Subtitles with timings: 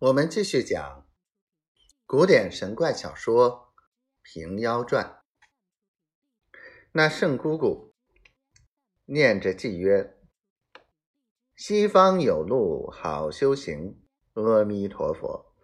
[0.00, 1.06] 我们继续讲
[2.06, 3.50] 古典神怪小说
[4.22, 5.04] 《平妖传》。
[6.92, 7.92] 那圣姑姑
[9.04, 10.16] 念着偈曰
[11.54, 14.00] ：“西方有路好修行，
[14.32, 15.54] 阿弥陀佛。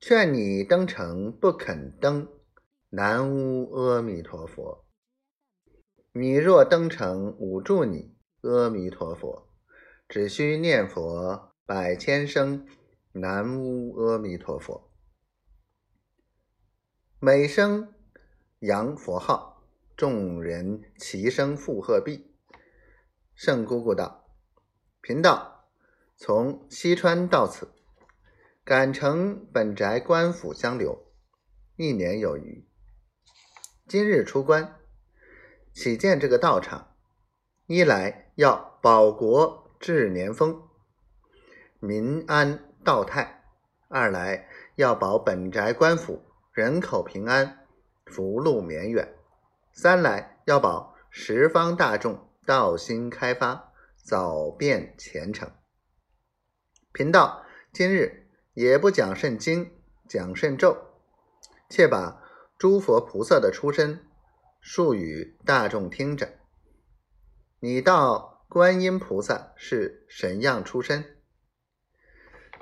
[0.00, 2.26] 劝你登城不肯登，
[2.88, 4.86] 南无阿弥陀佛。
[6.14, 9.52] 你若登城吾助你，阿弥陀佛。
[10.08, 12.66] 只需念佛百千声。”
[13.12, 14.88] 南无阿弥陀佛。
[17.18, 17.92] 每声
[18.60, 19.64] 扬佛号，
[19.96, 22.32] 众人齐声附和毕。
[23.34, 24.30] 圣姑姑道
[25.02, 25.64] ：“贫道
[26.16, 27.74] 从西川到此，
[28.62, 31.10] 赶乘本宅官府相留，
[31.74, 32.64] 一年有余。
[33.88, 34.76] 今日出关，
[35.72, 36.94] 起见这个道场，
[37.66, 40.68] 一来要保国治年丰，
[41.80, 43.44] 民安。”道泰，
[43.86, 47.68] 二来要保本宅官府人口平安，
[48.04, 49.04] 福禄绵远；
[49.72, 53.72] 三来要保十方大众道心开发，
[54.04, 55.52] 早变前程。
[56.92, 59.70] 贫道今日也不讲甚经，
[60.08, 60.76] 讲甚咒，
[61.68, 62.20] 且把
[62.58, 64.04] 诸佛菩萨的出身
[64.60, 66.28] 述与大众听着。
[67.60, 71.18] 你道观音菩萨是神样出身？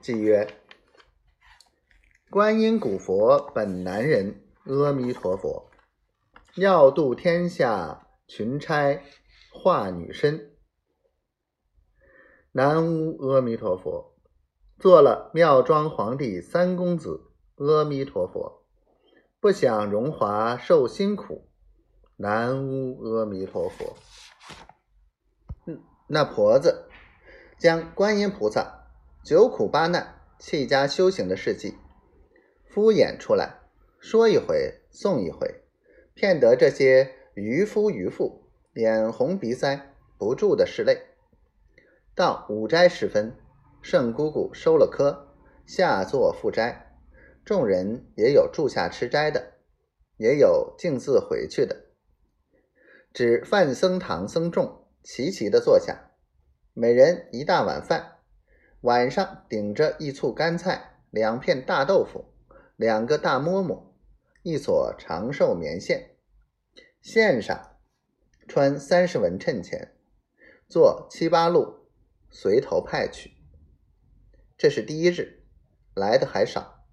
[0.00, 0.48] 即曰
[2.30, 5.70] ：“观音古佛本男人，阿弥陀佛，
[6.54, 9.02] 要度天下群差
[9.52, 10.52] 化女身。
[12.52, 14.16] 南无阿弥陀佛，
[14.78, 17.30] 做了妙庄皇帝三公子。
[17.56, 18.64] 阿弥陀佛，
[19.38, 21.46] 不想荣华受辛苦。
[22.16, 23.98] 南无阿弥陀佛。
[26.06, 26.88] 那婆子
[27.58, 28.78] 将观音菩萨。”
[29.22, 31.74] 九苦八难、弃家修行的事迹，
[32.64, 33.60] 敷衍出来，
[33.98, 35.62] 说一回送一回，
[36.14, 38.42] 骗得这些渔夫渔妇
[38.72, 41.02] 脸红鼻塞，不住的拭泪。
[42.14, 43.36] 到午斋时分，
[43.82, 45.28] 圣姑姑收了科，
[45.66, 46.96] 下座复斋，
[47.44, 49.52] 众人也有住下吃斋的，
[50.16, 51.84] 也有径自回去的。
[53.12, 56.10] 只范僧堂僧众齐齐的坐下，
[56.72, 58.09] 每人一大碗饭。
[58.82, 62.32] 晚上顶着一簇干菜，两片大豆腐，
[62.76, 63.94] 两个大馍馍，
[64.42, 66.16] 一撮长寿棉线，
[67.02, 67.76] 线上
[68.48, 69.92] 穿三十文衬钱，
[70.66, 71.90] 坐七八路
[72.30, 73.34] 随头派去。
[74.56, 75.42] 这是第一日，
[75.94, 76.86] 来的还少，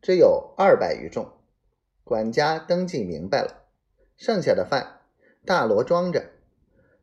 [0.00, 1.30] 只有二百余众。
[2.04, 3.66] 管家登记明白了，
[4.16, 5.02] 剩下的饭
[5.44, 6.30] 大箩装着，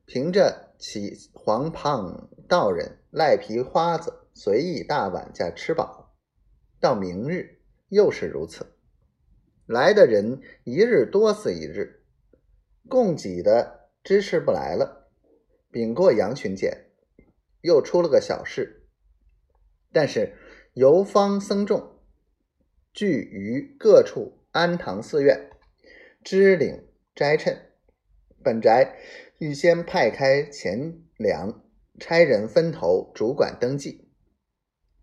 [0.05, 2.95] 凭着起黄胖道人。
[3.11, 6.15] 赖皮花子随意大碗家吃饱，
[6.79, 8.67] 到明日又是如此。
[9.65, 12.03] 来的人一日多似一日，
[12.87, 15.09] 供给的支持不来了。
[15.71, 16.91] 禀过杨巡检，
[17.61, 18.87] 又出了个小事。
[19.91, 20.35] 但是
[20.73, 21.99] 游方僧众
[22.93, 25.49] 聚于各处安堂寺院，
[26.23, 27.57] 支领斋称。
[28.43, 28.97] 本宅
[29.37, 31.61] 预先派开钱粮。
[32.01, 34.07] 差人分头主管登记，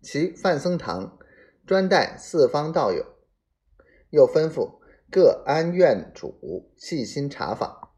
[0.01, 1.19] 其范僧堂
[1.63, 3.05] 专待四方道友，
[4.09, 4.79] 又吩咐
[5.11, 7.91] 各安院主细心查访。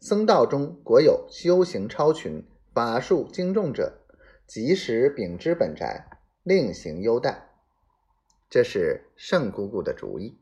[0.00, 4.06] 僧道中果有修行超群、法术精重者，
[4.46, 6.08] 及时禀知本宅，
[6.42, 7.50] 另行优待。
[8.48, 10.38] 这是圣姑姑的主意。